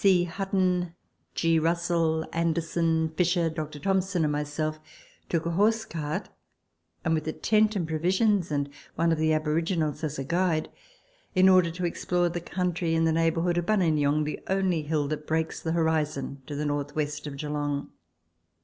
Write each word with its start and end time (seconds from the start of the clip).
C. 0.03 0.23
Hutton, 0.23 0.95
G. 1.35 1.59
Russell, 1.59 2.25
Anderson, 2.33 3.09
Fisher, 3.09 3.51
Dr. 3.51 3.77
Thomson, 3.77 4.23
and 4.25 4.31
myself 4.31 4.79
took 5.29 5.45
a 5.45 5.51
horse 5.51 5.85
cart, 5.85 6.27
with 7.05 7.27
a 7.27 7.31
tent 7.31 7.75
and 7.75 7.87
pro 7.87 7.99
visions, 7.99 8.49
and 8.49 8.67
one 8.95 9.11
of 9.11 9.19
the 9.19 9.31
aboriginals 9.31 10.03
as 10.03 10.17
a 10.17 10.23
guide, 10.23 10.71
in 11.35 11.47
order 11.47 11.69
to 11.69 11.85
explore 11.85 12.29
the 12.29 12.41
country 12.41 12.95
in 12.95 13.05
the 13.05 13.11
neighbourhood 13.11 13.59
of 13.59 13.67
Buninyong, 13.67 14.23
the 14.23 14.39
only 14.47 14.81
hill 14.81 15.07
that 15.07 15.27
breaks 15.27 15.61
the 15.61 15.73
horizon 15.73 16.41
to 16.47 16.55
the 16.55 16.65
north 16.65 16.95
west 16.95 17.27
of 17.27 17.37
Geelong. 17.37 17.91